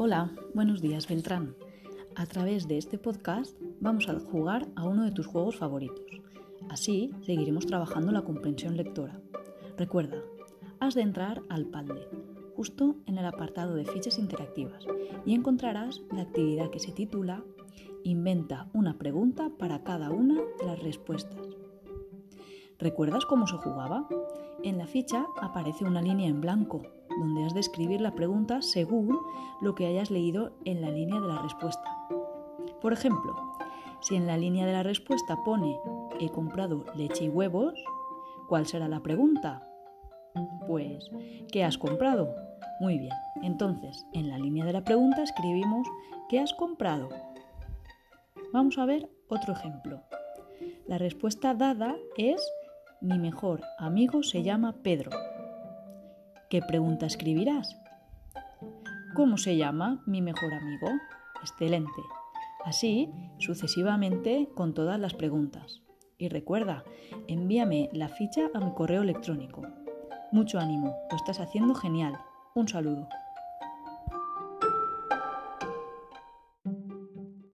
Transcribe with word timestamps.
Hola, 0.00 0.30
buenos 0.54 0.80
días 0.80 1.08
Beltrán. 1.08 1.56
A 2.14 2.24
través 2.26 2.68
de 2.68 2.78
este 2.78 2.98
podcast 2.98 3.58
vamos 3.80 4.08
a 4.08 4.16
jugar 4.20 4.68
a 4.76 4.84
uno 4.84 5.02
de 5.02 5.10
tus 5.10 5.26
juegos 5.26 5.56
favoritos. 5.56 6.06
Así 6.68 7.10
seguiremos 7.22 7.66
trabajando 7.66 8.12
la 8.12 8.22
comprensión 8.22 8.76
lectora. 8.76 9.20
Recuerda, 9.76 10.22
has 10.78 10.94
de 10.94 11.00
entrar 11.02 11.42
al 11.48 11.66
PALDE, 11.66 12.08
justo 12.54 12.94
en 13.06 13.18
el 13.18 13.26
apartado 13.26 13.74
de 13.74 13.86
fichas 13.86 14.20
interactivas, 14.20 14.86
y 15.26 15.34
encontrarás 15.34 16.00
la 16.12 16.22
actividad 16.22 16.70
que 16.70 16.78
se 16.78 16.92
titula 16.92 17.42
Inventa 18.04 18.70
una 18.74 18.98
pregunta 18.98 19.50
para 19.58 19.82
cada 19.82 20.10
una 20.10 20.40
de 20.60 20.64
las 20.64 20.80
respuestas. 20.80 21.44
¿Recuerdas 22.78 23.26
cómo 23.26 23.48
se 23.48 23.56
jugaba? 23.56 24.08
En 24.62 24.78
la 24.78 24.86
ficha 24.86 25.26
aparece 25.42 25.84
una 25.84 26.02
línea 26.02 26.28
en 26.28 26.40
blanco 26.40 26.82
donde 27.18 27.44
has 27.44 27.54
de 27.54 27.60
escribir 27.60 28.00
la 28.00 28.14
pregunta 28.14 28.62
según 28.62 29.18
lo 29.60 29.74
que 29.74 29.86
hayas 29.86 30.10
leído 30.10 30.52
en 30.64 30.80
la 30.80 30.90
línea 30.90 31.20
de 31.20 31.28
la 31.28 31.42
respuesta. 31.42 31.90
Por 32.80 32.92
ejemplo, 32.92 33.34
si 34.00 34.16
en 34.16 34.26
la 34.26 34.36
línea 34.36 34.66
de 34.66 34.72
la 34.72 34.82
respuesta 34.82 35.36
pone 35.44 35.78
he 36.20 36.30
comprado 36.30 36.84
leche 36.94 37.24
y 37.24 37.28
huevos, 37.28 37.74
¿cuál 38.48 38.66
será 38.66 38.88
la 38.88 39.00
pregunta? 39.00 39.66
Pues, 40.66 41.10
¿qué 41.50 41.64
has 41.64 41.78
comprado? 41.78 42.34
Muy 42.80 42.98
bien, 42.98 43.14
entonces 43.42 44.06
en 44.12 44.28
la 44.28 44.38
línea 44.38 44.64
de 44.64 44.72
la 44.72 44.84
pregunta 44.84 45.22
escribimos 45.22 45.88
¿qué 46.28 46.38
has 46.38 46.52
comprado? 46.52 47.08
Vamos 48.52 48.78
a 48.78 48.86
ver 48.86 49.08
otro 49.28 49.52
ejemplo. 49.52 50.02
La 50.86 50.98
respuesta 50.98 51.54
dada 51.54 51.96
es 52.16 52.40
mi 53.00 53.18
mejor 53.18 53.60
amigo 53.78 54.22
se 54.22 54.42
llama 54.42 54.74
Pedro. 54.82 55.10
¿Qué 56.50 56.62
pregunta 56.62 57.04
escribirás? 57.04 57.76
¿Cómo 59.14 59.36
se 59.36 59.58
llama 59.58 60.02
mi 60.06 60.22
mejor 60.22 60.54
amigo? 60.54 60.88
Excelente. 61.42 62.00
Así 62.64 63.10
sucesivamente 63.36 64.48
con 64.54 64.72
todas 64.72 64.98
las 64.98 65.12
preguntas. 65.12 65.82
Y 66.16 66.30
recuerda, 66.30 66.84
envíame 67.26 67.90
la 67.92 68.08
ficha 68.08 68.48
a 68.54 68.60
mi 68.60 68.72
correo 68.72 69.02
electrónico. 69.02 69.60
Mucho 70.32 70.58
ánimo, 70.58 70.96
lo 71.10 71.16
estás 71.18 71.38
haciendo 71.38 71.74
genial. 71.74 72.18
Un 72.54 72.66
saludo. 72.66 73.10